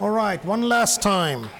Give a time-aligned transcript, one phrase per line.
[0.00, 1.50] All right, one last time.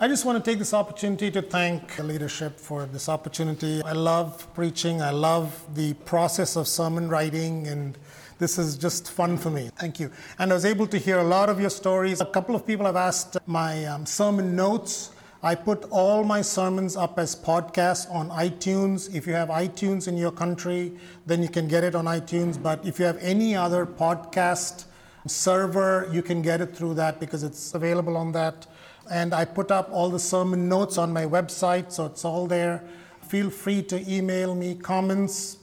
[0.00, 3.82] I just want to take this opportunity to thank the leadership for this opportunity.
[3.82, 7.98] I love preaching, I love the process of sermon writing, and
[8.38, 9.70] this is just fun for me.
[9.76, 10.10] Thank you.
[10.38, 12.22] And I was able to hear a lot of your stories.
[12.22, 15.10] A couple of people have asked my um, sermon notes.
[15.42, 19.14] I put all my sermons up as podcasts on iTunes.
[19.14, 20.90] If you have iTunes in your country,
[21.26, 22.60] then you can get it on iTunes.
[22.60, 24.86] But if you have any other podcast
[25.26, 28.66] server, you can get it through that because it's available on that
[29.10, 32.84] and I put up all the sermon notes on my website, so it's all there.
[33.22, 35.58] Feel free to email me comments,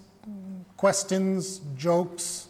[0.77, 2.47] questions, jokes,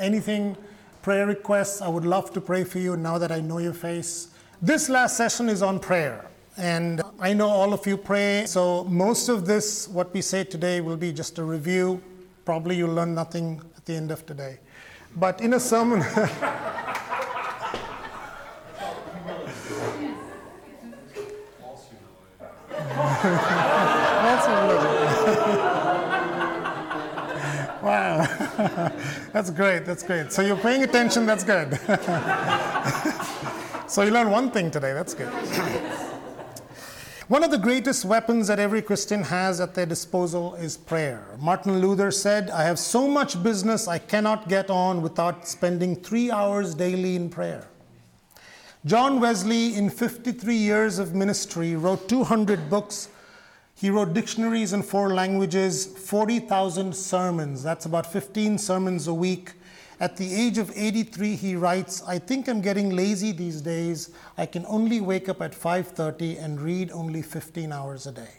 [0.00, 0.56] anything,
[1.02, 1.82] prayer requests.
[1.82, 4.28] I would love to pray for you now that I know your face.
[4.60, 6.24] This last session is on prayer.
[6.56, 10.80] And I know all of you pray, so most of this, what we say today,
[10.80, 12.02] will be just a review.
[12.44, 14.58] Probably you'll learn nothing at the end of today.
[15.16, 16.02] But in a sermon,
[23.20, 24.46] That's
[27.82, 28.92] wow.
[29.32, 29.84] that's great.
[29.84, 30.32] That's great.
[30.32, 31.26] So you're paying attention.
[31.26, 31.78] That's good.
[33.88, 34.92] so you learned one thing today.
[34.92, 35.32] That's good.
[37.28, 41.26] One of the greatest weapons that every Christian has at their disposal is prayer.
[41.38, 46.30] Martin Luther said, I have so much business I cannot get on without spending three
[46.30, 47.68] hours daily in prayer.
[48.86, 53.10] John Wesley, in 53 years of ministry, wrote 200 books.
[53.74, 57.62] He wrote dictionaries in four languages, 40,000 sermons.
[57.62, 59.52] That's about 15 sermons a week.
[60.00, 64.10] At the age of 83, he writes, I think I'm getting lazy these days.
[64.36, 68.34] I can only wake up at 5:30 and read only 15 hours a day.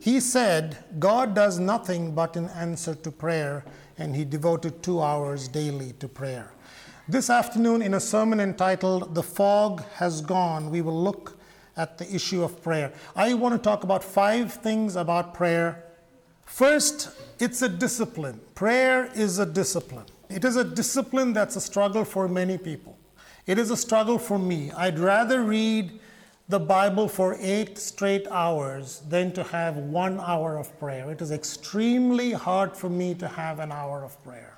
[0.00, 3.64] He said, God does nothing but in answer to prayer,
[3.98, 6.52] and he devoted two hours daily to prayer.
[7.08, 11.36] This afternoon, in a sermon entitled The Fog Has Gone, we will look
[11.76, 12.92] at the issue of prayer.
[13.14, 15.85] I want to talk about five things about prayer.
[16.46, 18.40] First, it's a discipline.
[18.54, 20.06] Prayer is a discipline.
[20.30, 22.98] It is a discipline that's a struggle for many people.
[23.46, 24.72] It is a struggle for me.
[24.72, 26.00] I'd rather read
[26.48, 31.10] the Bible for eight straight hours than to have one hour of prayer.
[31.10, 34.56] It is extremely hard for me to have an hour of prayer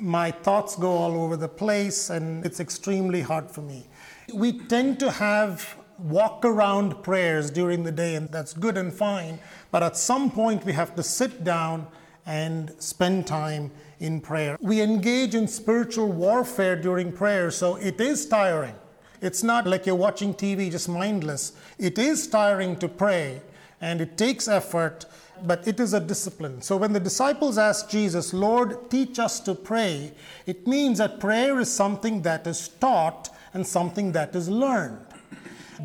[0.00, 3.86] my thoughts go all over the place and it's extremely hard for me.
[4.32, 9.38] We tend to have walk around prayers during the day, and that's good and fine,
[9.70, 11.86] but at some point we have to sit down
[12.26, 14.56] and spend time in prayer.
[14.60, 18.74] We engage in spiritual warfare during prayer, so it is tiring.
[19.20, 21.52] It's not like you're watching TV just mindless.
[21.78, 23.42] It is tiring to pray,
[23.80, 25.06] and it takes effort
[25.46, 26.62] but it is a discipline.
[26.62, 30.12] So when the disciples asked Jesus, Lord, teach us to pray,
[30.46, 34.98] it means that prayer is something that is taught and something that is learned.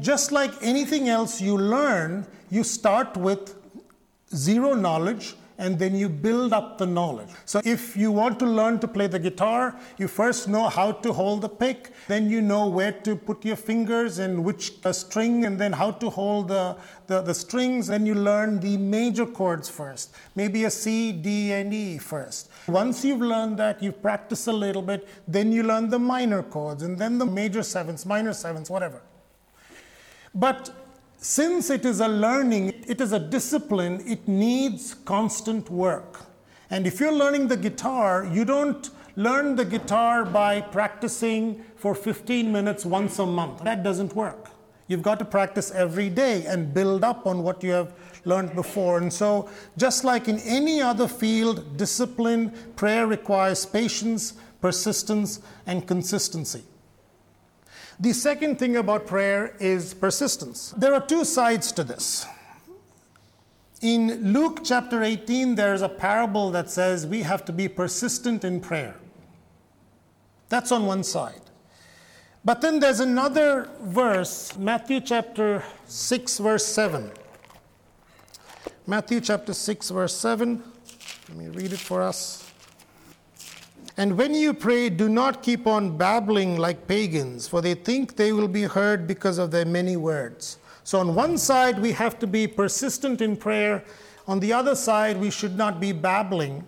[0.01, 3.56] Just like anything else you learn, you start with
[4.33, 7.29] zero knowledge and then you build up the knowledge.
[7.45, 11.13] So if you want to learn to play the guitar, you first know how to
[11.13, 15.45] hold the pick, then you know where to put your fingers and which uh, string,
[15.45, 16.75] and then how to hold the,
[17.07, 17.88] the, the strings.
[17.88, 22.50] Then you learn the major chords first, maybe a C, D, and E first.
[22.67, 26.84] Once you've learned that, you practice a little bit, then you learn the minor chords,
[26.84, 29.01] and then the major sevenths, minor sevenths, whatever.
[30.35, 30.69] But
[31.18, 36.25] since it is a learning, it is a discipline, it needs constant work.
[36.69, 42.51] And if you're learning the guitar, you don't learn the guitar by practicing for 15
[42.51, 43.63] minutes once a month.
[43.63, 44.50] That doesn't work.
[44.88, 47.94] You've got to practice every day and build up on what you have
[48.25, 48.97] learned before.
[49.00, 56.63] And so, just like in any other field, discipline, prayer requires patience, persistence, and consistency.
[58.00, 60.73] The second thing about prayer is persistence.
[60.78, 62.25] There are two sides to this.
[63.81, 68.59] In Luke chapter 18, there's a parable that says we have to be persistent in
[68.59, 68.95] prayer.
[70.50, 71.41] That's on one side.
[72.43, 77.11] But then there's another verse, Matthew chapter 6, verse 7.
[78.85, 80.64] Matthew chapter 6, verse 7.
[81.29, 82.45] Let me read it for us.
[83.97, 88.34] And when you pray, do not keep on babbling like pagans, for they think they
[88.34, 90.58] will be heard because of their many words.
[90.84, 93.84] So, on one side, we have to be persistent in prayer.
[94.28, 96.64] On the other side, we should not be babbling.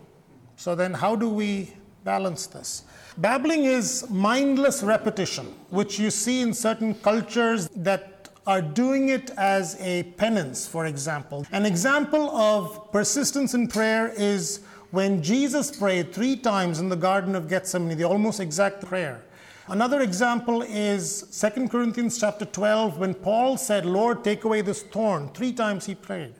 [0.55, 1.73] So, then how do we
[2.05, 2.83] balance this?
[3.17, 9.75] Babbling is mindless repetition, which you see in certain cultures that are doing it as
[9.81, 11.45] a penance, for example.
[11.51, 17.35] An example of persistence in prayer is when Jesus prayed three times in the Garden
[17.35, 19.23] of Gethsemane, the almost exact prayer,
[19.69, 25.29] Another example is 2 Corinthians chapter 12 when Paul said, Lord, take away this thorn.
[25.33, 26.35] Three times he prayed.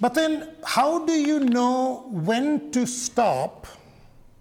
[0.00, 3.68] But then, how do you know when to stop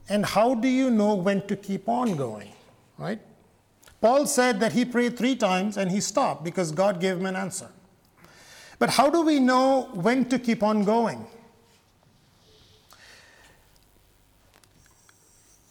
[0.09, 2.49] and how do you know when to keep on going?
[2.97, 3.19] Right?
[4.01, 7.35] Paul said that he prayed three times and he stopped because God gave him an
[7.35, 7.69] answer.
[8.79, 11.27] But how do we know when to keep on going?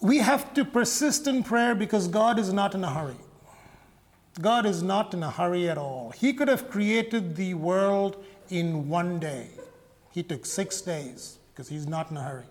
[0.04, 3.16] We have to persist in prayer because God is not in a hurry.
[4.38, 6.10] God is not in a hurry at all.
[6.10, 9.48] He could have created the world in one day.
[10.12, 12.44] He took six days because He's not in a hurry.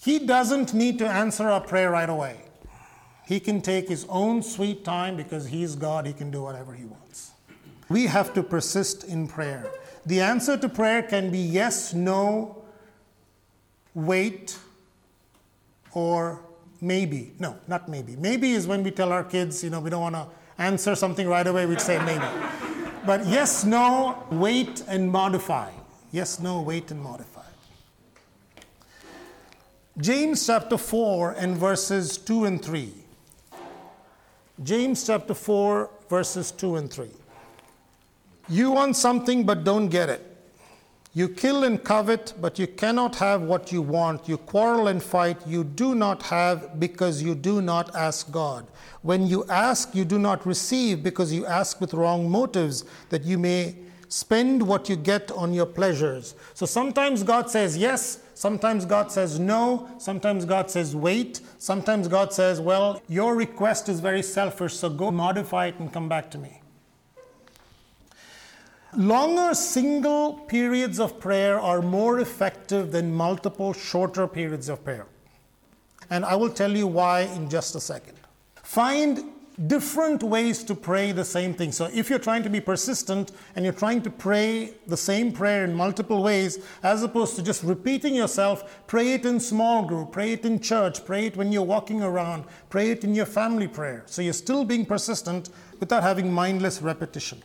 [0.00, 2.36] He doesn't need to answer our prayer right away.
[3.26, 6.84] He can take His own sweet time because He's God, He can do whatever He
[6.84, 7.32] wants.
[7.88, 9.68] We have to persist in prayer.
[10.06, 12.62] The answer to prayer can be yes, no,
[13.94, 14.58] wait,
[15.94, 16.40] or
[16.80, 17.32] maybe.
[17.38, 18.16] No, not maybe.
[18.16, 20.26] Maybe is when we tell our kids, you know, we don't want to
[20.58, 22.26] answer something right away, we'd say maybe.
[23.06, 25.70] But yes, no, wait, and modify.
[26.12, 27.42] Yes, no, wait, and modify.
[29.98, 32.92] James chapter 4 and verses 2 and 3.
[34.62, 37.08] James chapter 4, verses 2 and 3.
[38.48, 40.33] You want something but don't get it.
[41.16, 44.28] You kill and covet, but you cannot have what you want.
[44.28, 45.46] You quarrel and fight.
[45.46, 48.66] You do not have because you do not ask God.
[49.02, 53.38] When you ask, you do not receive because you ask with wrong motives, that you
[53.38, 53.76] may
[54.08, 56.34] spend what you get on your pleasures.
[56.52, 62.32] So sometimes God says yes, sometimes God says no, sometimes God says wait, sometimes God
[62.32, 66.38] says, well, your request is very selfish, so go modify it and come back to
[66.38, 66.60] me.
[68.96, 75.06] Longer single periods of prayer are more effective than multiple shorter periods of prayer.
[76.10, 78.18] And I will tell you why in just a second.
[78.62, 79.32] Find
[79.66, 81.70] different ways to pray the same thing.
[81.72, 85.64] So if you're trying to be persistent and you're trying to pray the same prayer
[85.64, 90.32] in multiple ways, as opposed to just repeating yourself, pray it in small group, pray
[90.32, 94.02] it in church, pray it when you're walking around, pray it in your family prayer.
[94.06, 97.42] So you're still being persistent without having mindless repetition.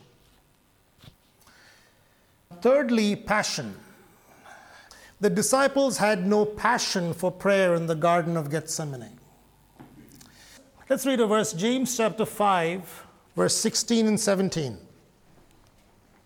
[2.62, 3.76] Thirdly, passion.
[5.20, 9.18] The disciples had no passion for prayer in the Garden of Gethsemane.
[10.88, 14.78] Let's read a verse, James chapter 5, verse 16 and 17.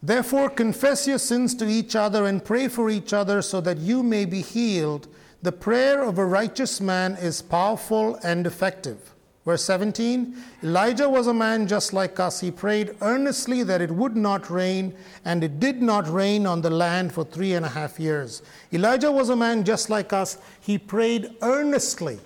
[0.03, 4.03] Therefore, confess your sins to each other and pray for each other so that you
[4.03, 5.09] may be healed.
[5.43, 9.14] The prayer of a righteous man is powerful and effective.
[9.45, 12.41] Verse 17 Elijah was a man just like us.
[12.41, 14.95] He prayed earnestly that it would not rain,
[15.25, 18.43] and it did not rain on the land for three and a half years.
[18.73, 20.39] Elijah was a man just like us.
[20.61, 22.19] He prayed earnestly.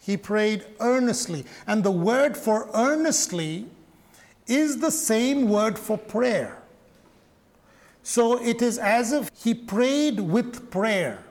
[0.00, 1.44] He prayed earnestly.
[1.66, 3.66] And the word for earnestly
[4.46, 6.62] is the same word for prayer.
[8.02, 11.24] So it is as if he prayed with prayer.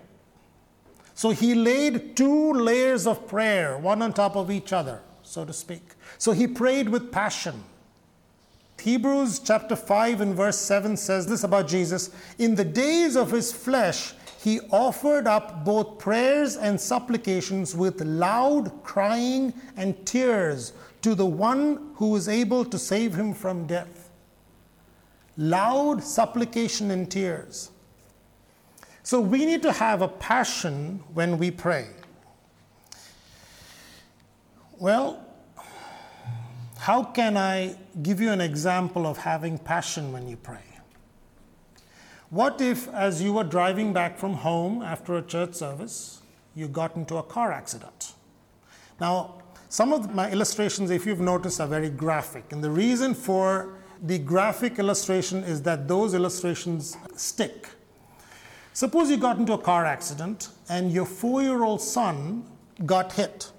[1.13, 5.53] So he laid two layers of prayer, one on top of each other so to
[5.53, 5.81] speak.
[6.17, 7.63] So he prayed with passion.
[8.79, 13.51] Hebrews chapter 5 and verse 7 says this about Jesus In the days of his
[13.51, 21.25] flesh, he offered up both prayers and supplications with loud crying and tears to the
[21.25, 24.11] one who was able to save him from death.
[25.35, 27.71] Loud supplication and tears.
[29.01, 31.87] So we need to have a passion when we pray.
[34.77, 35.25] Well,
[36.79, 40.63] how can I give you an example of having passion when you pray?
[42.29, 46.21] What if, as you were driving back from home after a church service,
[46.55, 48.13] you got into a car accident?
[48.99, 49.35] Now,
[49.69, 52.51] some of my illustrations, if you've noticed, are very graphic.
[52.51, 57.69] And the reason for the graphic illustration is that those illustrations stick.
[58.73, 62.45] Suppose you got into a car accident and your four year old son
[62.85, 63.53] got hit.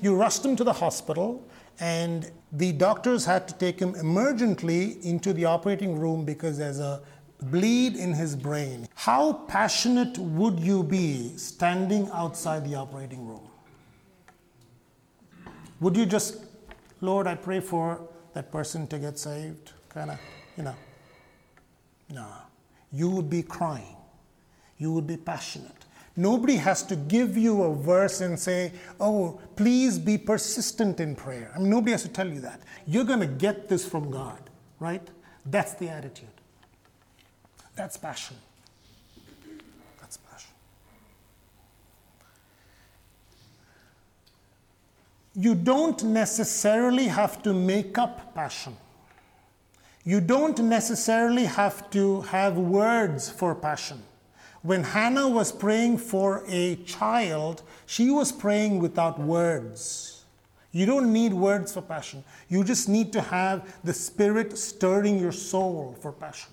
[0.00, 1.46] You rushed him to the hospital,
[1.80, 7.02] and the doctors had to take him emergently into the operating room because there's a
[7.42, 8.88] bleed in his brain.
[8.94, 13.48] How passionate would you be standing outside the operating room?
[15.80, 16.44] Would you just,
[17.00, 18.00] Lord, I pray for
[18.32, 19.72] that person to get saved?
[19.88, 20.18] Kind of,
[20.56, 20.74] you know.
[22.10, 22.26] No.
[22.92, 23.96] You would be crying.
[24.78, 25.85] You would be passionate.
[26.16, 31.52] Nobody has to give you a verse and say, oh, please be persistent in prayer.
[31.54, 32.62] I mean, nobody has to tell you that.
[32.86, 34.38] You're going to get this from God,
[34.80, 35.06] right?
[35.44, 36.28] That's the attitude.
[37.74, 38.36] That's passion.
[40.00, 40.50] That's passion.
[45.34, 48.74] You don't necessarily have to make up passion.
[50.02, 54.02] You don't necessarily have to have words for passion.
[54.66, 60.24] When Hannah was praying for a child, she was praying without words.
[60.72, 62.24] You don't need words for passion.
[62.48, 66.50] You just need to have the Spirit stirring your soul for passion.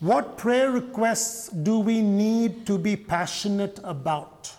[0.00, 4.52] What prayer requests do we need to be passionate about?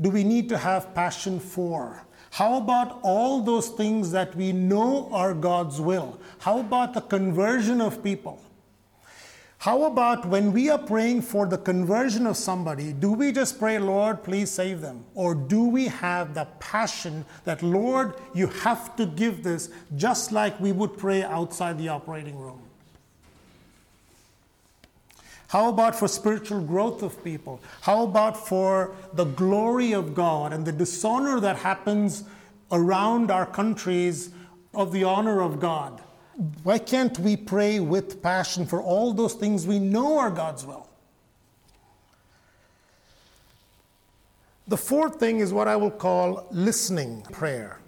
[0.00, 2.04] Do we need to have passion for?
[2.32, 6.18] How about all those things that we know are God's will?
[6.40, 8.42] How about the conversion of people?
[9.60, 13.78] How about when we are praying for the conversion of somebody, do we just pray,
[13.78, 15.04] Lord, please save them?
[15.14, 20.58] Or do we have the passion that, Lord, you have to give this just like
[20.60, 22.58] we would pray outside the operating room?
[25.48, 27.60] How about for spiritual growth of people?
[27.82, 32.24] How about for the glory of God and the dishonor that happens
[32.72, 34.30] around our countries
[34.72, 36.00] of the honor of God?
[36.62, 40.88] Why can't we pray with passion for all those things we know are God's will?
[44.68, 47.80] The fourth thing is what I will call listening prayer.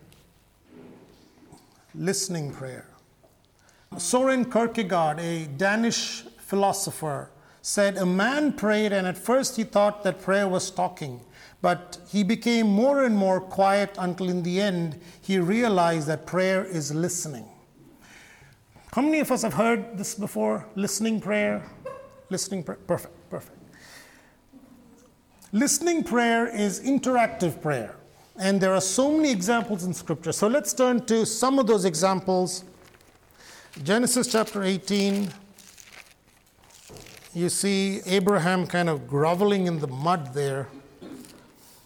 [1.94, 2.88] Listening prayer.
[3.98, 7.30] Soren Kierkegaard, a Danish philosopher,
[7.60, 11.20] said a man prayed, and at first he thought that prayer was talking,
[11.60, 16.64] but he became more and more quiet until in the end he realized that prayer
[16.64, 17.51] is listening.
[18.92, 20.66] How many of us have heard this before?
[20.74, 21.62] Listening prayer?
[22.28, 22.78] Listening prayer?
[22.86, 23.58] Perfect, perfect.
[25.52, 27.96] Listening prayer is interactive prayer,
[28.38, 30.32] and there are so many examples in Scripture.
[30.32, 32.64] So let's turn to some of those examples.
[33.82, 35.30] Genesis chapter 18
[37.34, 40.68] you see Abraham kind of groveling in the mud there.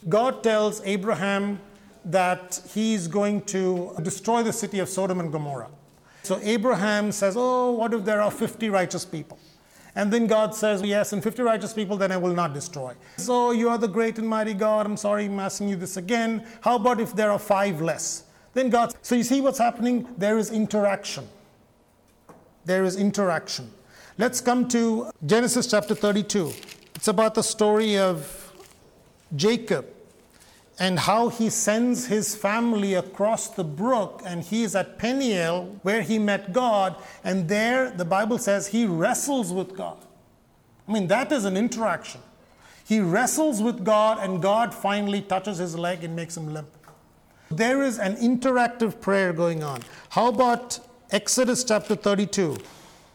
[0.09, 1.61] God tells Abraham
[2.05, 5.69] that he's going to destroy the city of Sodom and Gomorrah.
[6.27, 9.39] So Abraham says, Oh, what if there are 50 righteous people?
[9.95, 12.95] And then God says, Yes, and 50 righteous people, then I will not destroy.
[13.17, 14.87] So you are the great and mighty God.
[14.87, 16.45] I'm sorry I'm asking you this again.
[16.63, 18.25] How about if there are five less?
[18.55, 20.09] Then God, so you see what's happening?
[20.19, 21.29] There is interaction.
[22.65, 23.71] There is interaction.
[24.19, 26.53] Let's come to Genesis chapter 32.
[26.97, 28.53] It's about the story of
[29.37, 29.87] Jacob
[30.79, 36.03] and how he sends his family across the brook and he is at Peniel where
[36.03, 39.99] he met God and there the Bible says he wrestles with God.
[40.87, 42.21] I mean that is an interaction.
[42.85, 46.69] He wrestles with God and God finally touches his leg and makes him limp.
[47.51, 49.83] There is an interactive prayer going on.
[50.11, 50.79] How about
[51.11, 52.59] Exodus chapter 32?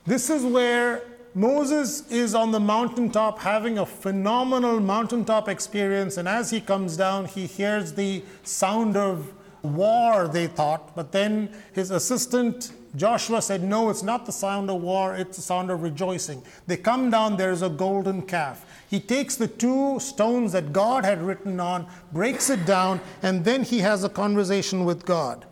[0.05, 6.51] This is where Moses is on the mountaintop having a phenomenal mountaintop experience, and as
[6.51, 10.95] he comes down, he hears the sound of war, they thought.
[10.95, 15.43] But then his assistant Joshua said, No, it's not the sound of war, it's the
[15.43, 16.43] sound of rejoicing.
[16.67, 18.65] They come down, there's a golden calf.
[18.89, 23.63] He takes the two stones that God had written on, breaks it down, and then
[23.63, 25.45] he has a conversation with God.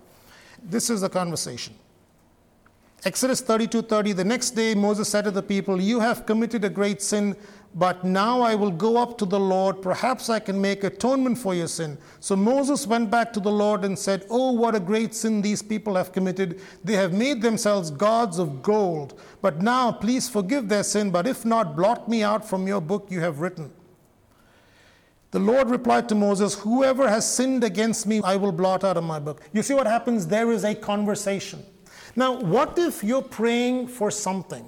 [0.61, 1.75] This is the conversation.
[3.05, 6.69] Exodus 32 30, the next day Moses said to the people, You have committed a
[6.69, 7.37] great sin,
[7.73, 9.81] but now I will go up to the Lord.
[9.81, 11.97] Perhaps I can make atonement for your sin.
[12.19, 15.61] So Moses went back to the Lord and said, Oh, what a great sin these
[15.61, 16.59] people have committed.
[16.83, 19.17] They have made themselves gods of gold.
[19.41, 23.07] But now please forgive their sin, but if not, blot me out from your book
[23.09, 23.71] you have written.
[25.31, 29.05] The Lord replied to Moses, Whoever has sinned against me, I will blot out of
[29.05, 29.41] my book.
[29.53, 30.27] You see what happens?
[30.27, 31.63] There is a conversation.
[32.15, 34.67] Now, what if you're praying for something?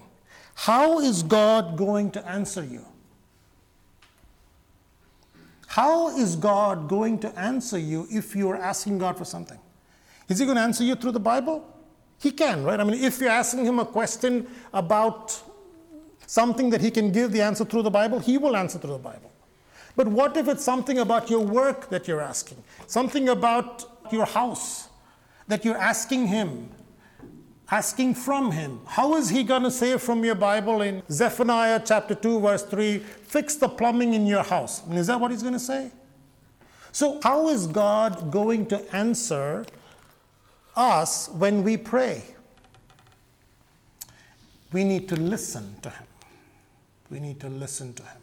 [0.55, 2.86] How is God going to answer you?
[5.67, 9.57] How is God going to answer you if you're asking God for something?
[10.27, 11.65] Is He going to answer you through the Bible?
[12.19, 12.79] He can, right?
[12.79, 15.41] I mean, if you're asking Him a question about
[16.27, 18.98] something that He can give the answer through the Bible, He will answer through the
[18.98, 19.31] Bible.
[19.95, 22.62] But what if it's something about your work that you're asking?
[22.88, 24.89] Something about your house
[25.48, 26.69] that you're asking Him
[27.71, 28.81] asking from him.
[28.85, 32.97] How is he going to say from your Bible in Zephaniah chapter 2, verse 3,
[32.97, 34.85] fix the plumbing in your house?
[34.85, 35.89] Mean, is that what he's going to say?
[36.91, 39.65] So, how is God going to answer
[40.75, 42.23] us when we pray?
[44.73, 46.07] We need to listen to him.
[47.09, 48.21] We need to listen to him.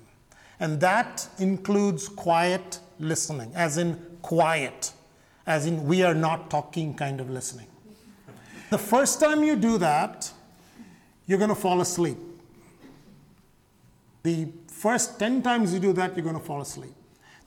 [0.60, 4.92] And that includes quiet listening, as in quiet,
[5.46, 7.66] as in we are not talking kind of listening.
[8.70, 10.30] The first time you do that,
[11.26, 12.18] you're going to fall asleep.
[14.22, 16.94] The first 10 times you do that, you're going to fall asleep.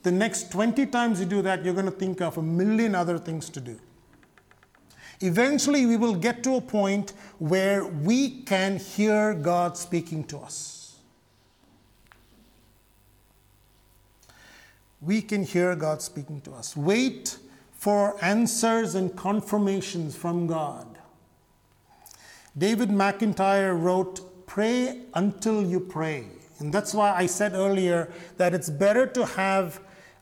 [0.04, 3.20] the next 20 times you do that, you're going to think of a million other
[3.20, 3.80] things to do.
[5.20, 10.96] Eventually, we will get to a point where we can hear God speaking to us.
[15.00, 16.76] We can hear God speaking to us.
[16.76, 17.38] Wait
[17.74, 20.91] for answers and confirmations from God.
[22.58, 26.26] David McIntyre wrote, Pray until you pray.
[26.60, 29.80] And that's why I said earlier that it's better to have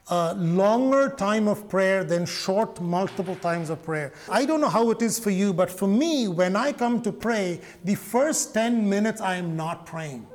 [0.09, 4.13] a longer time of prayer than short multiple times of prayer.
[4.29, 7.11] I don't know how it is for you, but for me, when I come to
[7.11, 10.27] pray, the first 10 minutes I am not praying.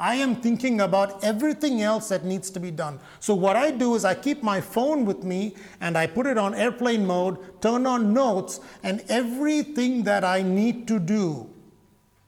[0.00, 3.00] I am thinking about everything else that needs to be done.
[3.18, 6.38] So, what I do is I keep my phone with me and I put it
[6.38, 11.50] on airplane mode, turn on notes, and everything that I need to do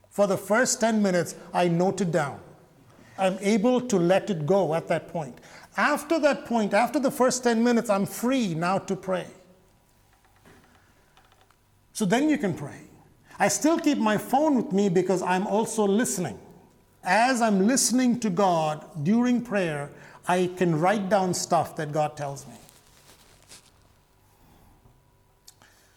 [0.09, 2.39] for the first 10 minutes, I note it down.
[3.17, 5.37] I'm able to let it go at that point.
[5.77, 9.27] After that point, after the first 10 minutes, I'm free now to pray.
[11.93, 12.81] So then you can pray.
[13.39, 16.37] I still keep my phone with me because I'm also listening.
[17.03, 19.89] As I'm listening to God during prayer,
[20.27, 22.53] I can write down stuff that God tells me.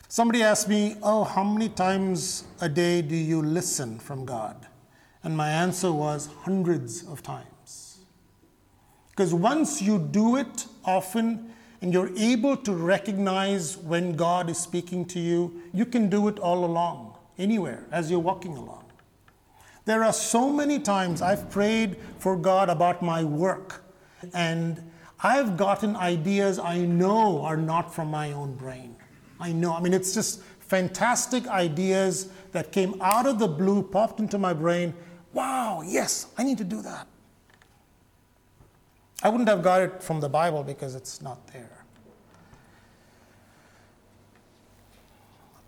[0.08, 4.66] Somebody asked me, Oh, how many times a day do you listen from God?
[5.23, 7.99] And my answer was hundreds of times.
[9.11, 15.04] Because once you do it often and you're able to recognize when God is speaking
[15.06, 18.84] to you, you can do it all along, anywhere, as you're walking along.
[19.85, 23.85] There are so many times I've prayed for God about my work,
[24.33, 28.97] and I've gotten ideas I know are not from my own brain.
[29.38, 29.75] I know.
[29.75, 34.55] I mean, it's just fantastic ideas that came out of the blue, popped into my
[34.55, 34.95] brain.
[35.35, 37.07] Wow, yes, I need to do that.
[39.23, 41.85] I wouldn't have got it from the Bible because it's not there.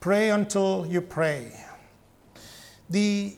[0.00, 1.52] Pray until you pray.
[2.90, 3.34] The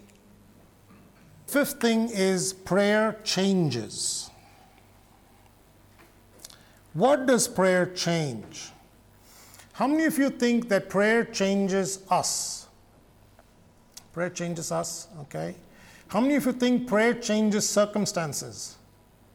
[1.49, 4.31] fifth thing is prayer changes.
[6.93, 8.71] What does prayer change?
[9.73, 12.67] How many of you think that prayer changes us?
[14.13, 15.55] Prayer changes us, okay?
[16.09, 18.77] How many of you think prayer changes circumstances?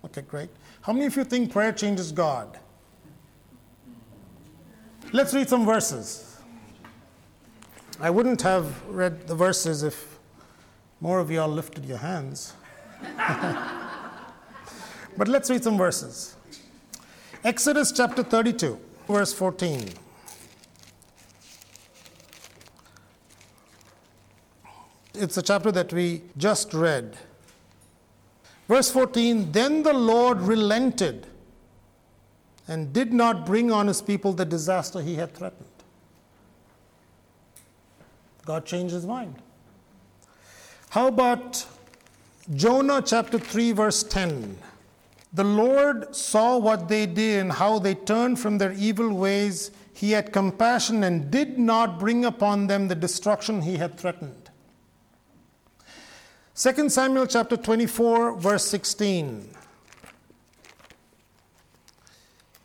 [0.03, 0.49] Okay, great.
[0.81, 2.59] How many of you think prayer changes God?
[5.13, 6.37] Let's read some verses.
[7.99, 10.12] I wouldn't have read the verses if
[11.03, 12.53] more of you all lifted your hands.
[15.17, 16.37] but let's read some verses.
[17.43, 19.89] Exodus chapter 32, verse 14.
[25.15, 27.17] It's a chapter that we just read.
[28.69, 31.27] Verse 14 Then the Lord relented
[32.65, 35.65] and did not bring on his people the disaster he had threatened.
[38.45, 39.35] God changed his mind.
[40.93, 41.65] How about
[42.53, 44.59] Jonah chapter 3, verse 10?
[45.33, 49.71] The Lord saw what they did and how they turned from their evil ways.
[49.91, 54.51] He had compassion and did not bring upon them the destruction he had threatened.
[56.55, 59.49] 2 Samuel chapter 24, verse 16.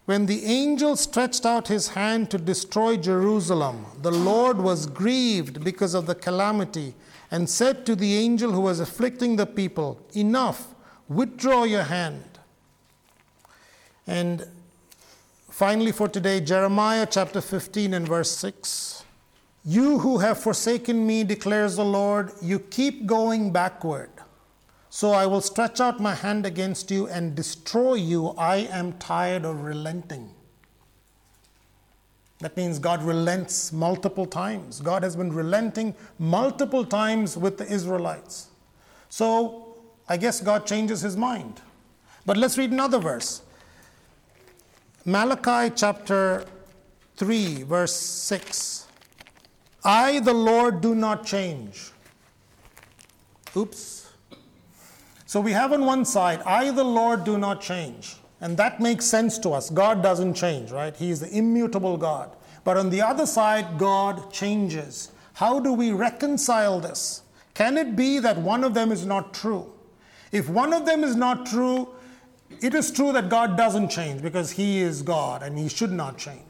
[0.05, 5.95] When the angel stretched out his hand to destroy Jerusalem, the Lord was grieved because
[5.95, 6.93] of the calamity
[7.31, 10.75] and said to the angel who was afflicting the people, Enough,
[11.09, 12.25] withdraw your hand.
[14.07, 14.47] And
[15.51, 19.05] finally, for today, Jeremiah chapter 15 and verse 6.
[19.64, 24.11] You who have forsaken me, declares the Lord, you keep going backward.
[24.88, 28.29] So I will stretch out my hand against you and destroy you.
[28.38, 30.31] I am tired of relenting.
[32.40, 34.81] That means God relents multiple times.
[34.81, 38.48] God has been relenting multiple times with the Israelites.
[39.09, 39.77] So
[40.09, 41.61] I guess God changes his mind.
[42.24, 43.42] But let's read another verse
[45.05, 46.44] Malachi chapter
[47.16, 48.87] 3, verse 6.
[49.85, 51.92] I, the Lord, do not change.
[53.57, 54.11] Oops.
[55.24, 58.16] So we have on one side, I, the Lord, do not change.
[58.40, 59.70] And that makes sense to us.
[59.70, 60.96] God doesn't change, right?
[60.96, 62.31] He is the immutable God.
[62.64, 65.11] But on the other side, God changes.
[65.35, 67.22] How do we reconcile this?
[67.55, 69.72] Can it be that one of them is not true?
[70.31, 71.88] If one of them is not true,
[72.61, 76.18] it is true that God doesn't change because He is God and He should not
[76.18, 76.42] change.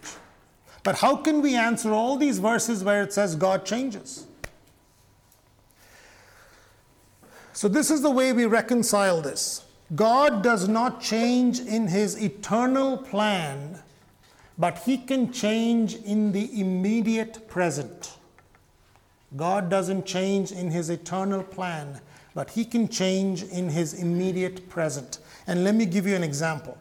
[0.82, 4.26] But how can we answer all these verses where it says God changes?
[7.52, 9.64] So, this is the way we reconcile this.
[9.94, 13.80] God does not change in his eternal plan,
[14.58, 18.18] but he can change in the immediate present.
[19.36, 22.00] God doesn't change in his eternal plan,
[22.34, 25.20] but he can change in his immediate present.
[25.46, 26.76] And let me give you an example.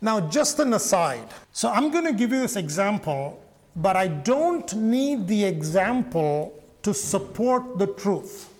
[0.00, 1.28] Now, just an aside.
[1.52, 3.42] So, I'm going to give you this example,
[3.76, 8.52] but I don't need the example to support the truth.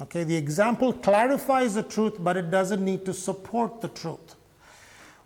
[0.00, 4.34] Okay, the example clarifies the truth, but it doesn't need to support the truth.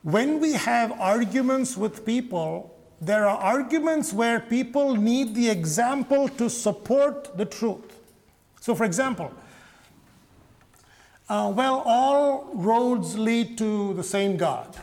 [0.02, 6.50] When we have arguments with people, there are arguments where people need the example to
[6.50, 7.98] support the truth.
[8.60, 9.32] So, for example,
[11.28, 14.76] uh, well, all roads lead to the same God.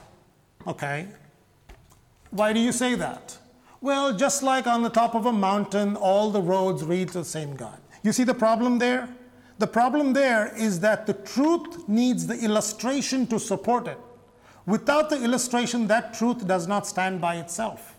[0.66, 1.08] Okay.
[2.32, 3.38] Why do you say that?
[3.82, 7.26] Well, just like on the top of a mountain, all the roads lead to the
[7.26, 7.78] same God.
[8.04, 9.10] You see the problem there?
[9.58, 13.98] The problem there is that the truth needs the illustration to support it.
[14.66, 17.96] Without the illustration, that truth does not stand by itself.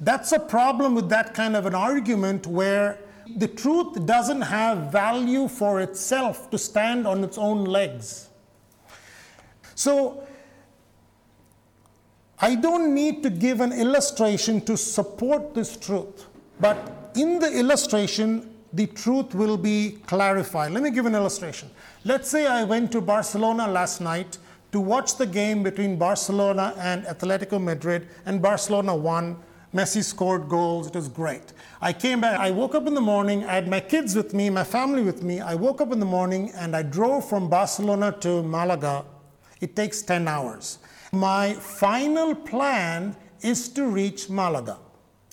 [0.00, 2.98] That's a problem with that kind of an argument where
[3.36, 8.28] the truth doesn't have value for itself to stand on its own legs.
[9.74, 10.26] So,
[12.38, 16.26] I don't need to give an illustration to support this truth,
[16.60, 20.72] but in the illustration, the truth will be clarified.
[20.72, 21.70] Let me give an illustration.
[22.04, 24.38] Let's say I went to Barcelona last night
[24.72, 29.36] to watch the game between Barcelona and Atletico Madrid, and Barcelona won.
[29.72, 30.88] Messi scored goals.
[30.88, 31.52] It was great.
[31.80, 32.38] I came back.
[32.38, 33.44] I woke up in the morning.
[33.44, 35.40] I had my kids with me, my family with me.
[35.40, 39.04] I woke up in the morning and I drove from Barcelona to Malaga.
[39.60, 40.78] It takes 10 hours.
[41.12, 44.78] My final plan is to reach Malaga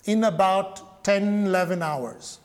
[0.04, 2.38] in about 10, 11 hours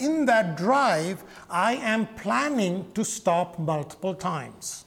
[0.00, 4.84] in that drive, I am planning to stop multiple times.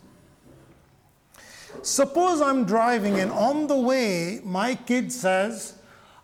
[1.81, 5.75] Suppose I'm driving and on the way, my kid says,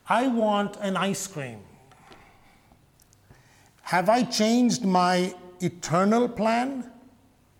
[0.07, 1.59] I want an ice cream.
[3.83, 6.91] Have I changed my eternal plan?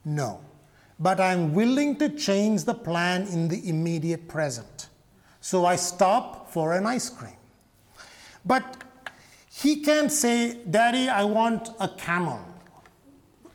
[0.06, 0.42] No.
[1.00, 4.90] But I'm willing to change the plan in the immediate present.
[5.42, 7.38] So I stop for an ice cream.
[8.46, 8.84] But
[9.52, 12.40] he can't say, Daddy, I want a camel.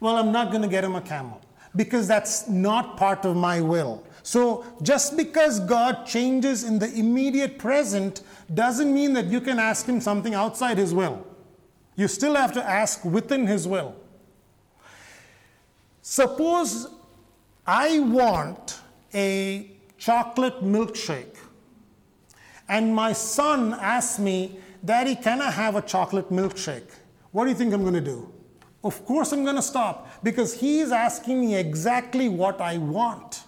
[0.01, 1.41] Well, I'm not going to get him a camel
[1.77, 4.05] because that's not part of my will.
[4.23, 9.87] So, just because God changes in the immediate present doesn't mean that you can ask
[9.87, 11.27] Him something outside His will.
[11.95, 13.95] You still have to ask within His will.
[16.01, 16.89] Suppose
[17.67, 18.81] I want
[19.13, 21.37] a chocolate milkshake,
[22.67, 26.91] and my son asks me, Daddy, can I have a chocolate milkshake?
[27.33, 28.31] What do you think I'm going to do?
[28.83, 33.45] Of course, I'm going to stop because he's asking me exactly what I want.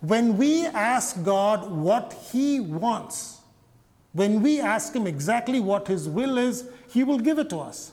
[0.00, 3.40] When we ask God what He wants,
[4.12, 7.92] when we ask Him exactly what His will is, He will give it to us.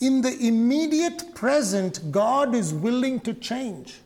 [0.00, 4.00] In the immediate present, God is willing to change.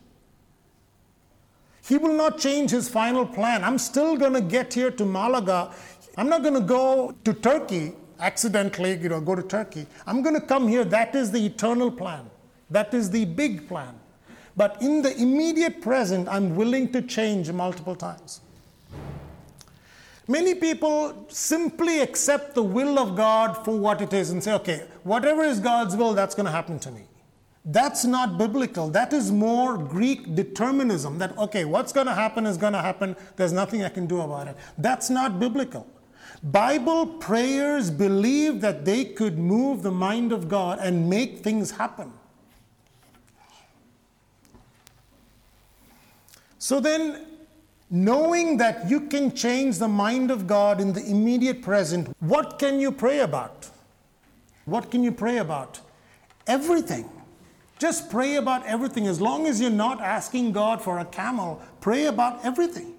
[1.87, 3.63] He will not change His final plan.
[3.63, 5.71] I'm still going to get here to Malaga
[6.17, 9.87] I'm not going to go to Turkey accidentally, you know, go to Turkey.
[10.07, 10.85] I'm going to come here.
[10.85, 12.29] That is the eternal plan.
[12.71, 13.95] That is the big plan.
[14.57, 18.41] But in the immediate present, I'm willing to change multiple times.
[20.27, 24.87] Many people simply accept the will of God for what it is and say, okay,
[25.05, 27.03] whatever is God's will, that's going to happen to me.
[27.65, 28.91] That's not biblical.
[28.91, 33.17] That is more Greek determinism that, okay, what's going to happen is going to happen.
[33.37, 34.57] There's nothing I can do about it.
[34.77, 35.87] That's not biblical.
[36.43, 42.13] Bible prayers believed that they could move the mind of God and make things happen.
[46.59, 47.25] So then,
[47.91, 52.79] knowing that you can change the mind of God in the immediate present, what can
[52.79, 53.71] you pray about?
[54.65, 55.81] What can you pray about?
[56.47, 57.09] Everything.
[57.79, 59.07] Just pray about everything.
[59.07, 62.98] As long as you're not asking God for a camel, pray about everything.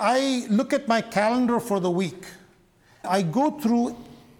[0.00, 2.24] I look at my calendar for the week.
[3.04, 3.96] I go through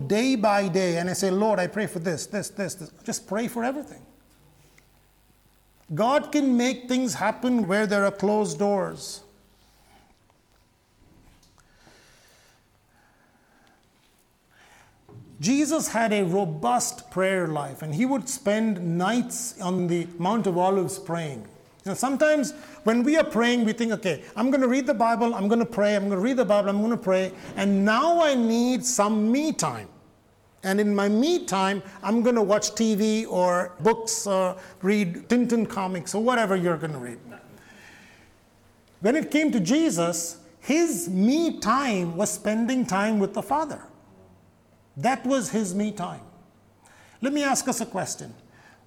[0.06, 2.90] day by day and I say, Lord, I pray for this, this, this, this.
[3.04, 4.00] Just pray for everything.
[5.94, 9.22] God can make things happen where there are closed doors.
[15.40, 20.58] Jesus had a robust prayer life and he would spend nights on the Mount of
[20.58, 21.46] Olives praying.
[21.84, 22.52] You know, sometimes
[22.84, 25.60] when we are praying, we think, okay, I'm going to read the Bible, I'm going
[25.60, 28.34] to pray, I'm going to read the Bible, I'm going to pray, and now I
[28.34, 29.88] need some me time.
[30.62, 35.66] And in my me time, I'm going to watch TV or books or read Tintin
[35.66, 37.18] comics or whatever you're going to read.
[39.00, 43.82] When it came to Jesus, his me time was spending time with the Father.
[44.98, 46.20] That was his me time.
[47.22, 48.34] Let me ask us a question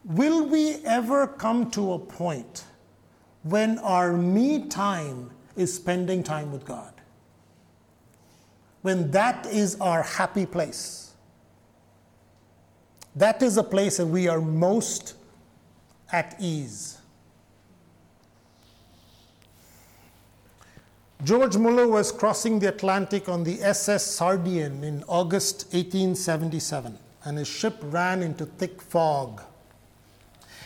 [0.06, 2.66] Will we ever come to a point
[3.44, 6.94] when our me time is spending time with God?
[8.82, 11.14] When that is our happy place?
[13.16, 15.16] That is a place that we are most
[16.12, 16.98] at ease.
[21.24, 27.48] George Muller was crossing the Atlantic on the SS Sardinian in August 1877, and his
[27.48, 29.42] ship ran into thick fog.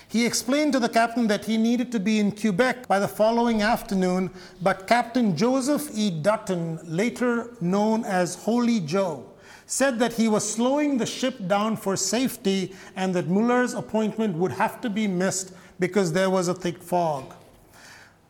[0.10, 3.62] He explained to the captain that he needed to be in Quebec by the following
[3.62, 6.10] afternoon, but Captain Joseph E.
[6.10, 9.26] Dutton, later known as Holy Joe,
[9.65, 14.54] said that he was slowing the ship down for safety and that Muller's appointment would
[14.54, 17.34] have to be missed because there was a thick fog.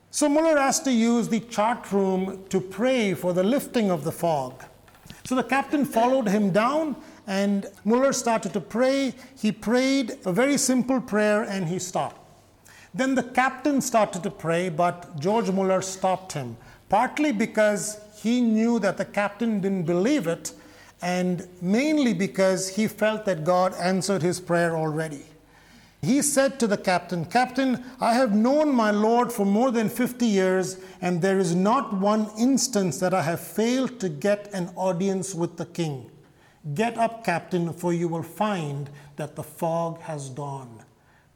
[0.09, 4.11] So Muller asked to use the chart room to pray for the lifting of the
[4.11, 4.63] fog.
[5.25, 6.95] So the captain followed him down,
[7.27, 9.13] and Muller started to pray.
[9.37, 12.21] He prayed a very simple prayer and he stopped.
[12.93, 16.57] Then the captain started to pray, but George Muller stopped him,
[16.89, 20.53] partly because he knew that the captain didn't believe it,
[21.01, 25.25] and mainly because he felt that God answered his prayer already.
[26.01, 30.25] He said to the captain, Captain, I have known my Lord for more than 50
[30.25, 35.35] years, and there is not one instance that I have failed to get an audience
[35.35, 36.09] with the king.
[36.73, 40.83] Get up, captain, for you will find that the fog has gone.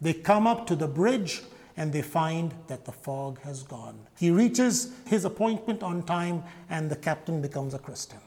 [0.01, 1.41] They come up to the bridge
[1.77, 3.97] and they find that the fog has gone.
[4.17, 8.19] He reaches his appointment on time, and the captain becomes a Christian.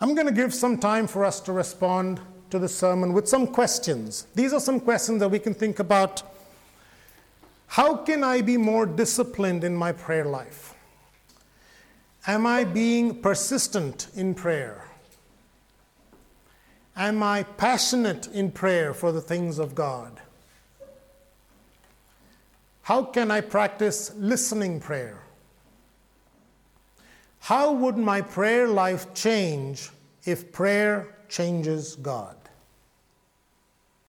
[0.00, 3.46] I'm going to give some time for us to respond to the sermon with some
[3.46, 4.26] questions.
[4.34, 6.22] These are some questions that we can think about.
[7.66, 10.74] How can I be more disciplined in my prayer life?
[12.26, 14.85] Am I being persistent in prayer?
[16.96, 20.18] Am I passionate in prayer for the things of God?
[22.82, 25.20] How can I practice listening prayer?
[27.40, 29.90] How would my prayer life change
[30.24, 32.36] if prayer changes God?